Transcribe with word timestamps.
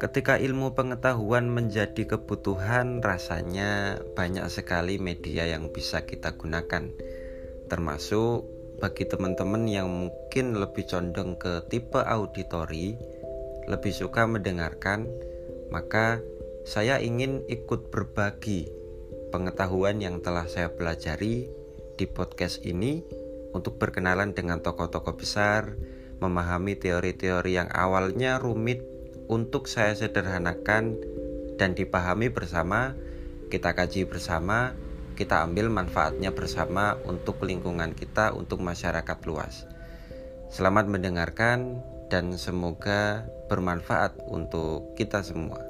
Ketika 0.00 0.40
ilmu 0.40 0.72
pengetahuan 0.72 1.52
menjadi 1.52 2.08
kebutuhan, 2.08 3.04
rasanya 3.04 4.00
banyak 4.16 4.48
sekali 4.48 4.96
media 4.96 5.44
yang 5.44 5.68
bisa 5.68 6.08
kita 6.08 6.40
gunakan, 6.40 6.88
termasuk 7.68 8.48
bagi 8.80 9.04
teman-teman 9.04 9.68
yang 9.68 9.92
mungkin 9.92 10.56
lebih 10.56 10.88
condong 10.88 11.36
ke 11.36 11.68
tipe 11.68 12.00
auditori, 12.00 12.96
lebih 13.68 13.92
suka 13.92 14.24
mendengarkan, 14.24 15.04
maka 15.68 16.24
saya 16.64 16.96
ingin 16.96 17.44
ikut 17.52 17.92
berbagi 17.92 18.72
pengetahuan 19.28 20.00
yang 20.00 20.24
telah 20.24 20.48
saya 20.48 20.72
pelajari 20.72 21.44
di 22.00 22.06
podcast 22.08 22.64
ini 22.64 23.04
untuk 23.52 23.76
berkenalan 23.76 24.32
dengan 24.32 24.64
tokoh-tokoh 24.64 25.12
besar, 25.12 25.76
memahami 26.24 26.80
teori-teori 26.80 27.52
yang 27.52 27.68
awalnya 27.68 28.40
rumit 28.40 28.99
untuk 29.30 29.70
saya 29.70 29.94
sederhanakan 29.94 30.98
dan 31.54 31.78
dipahami 31.78 32.34
bersama, 32.34 32.98
kita 33.46 33.78
kaji 33.78 34.10
bersama, 34.10 34.74
kita 35.14 35.46
ambil 35.46 35.70
manfaatnya 35.70 36.34
bersama 36.34 36.98
untuk 37.06 37.38
lingkungan 37.46 37.94
kita, 37.94 38.34
untuk 38.34 38.58
masyarakat 38.58 39.18
luas. 39.30 39.70
Selamat 40.50 40.90
mendengarkan 40.90 41.78
dan 42.10 42.34
semoga 42.34 43.22
bermanfaat 43.46 44.18
untuk 44.26 44.98
kita 44.98 45.22
semua. 45.22 45.69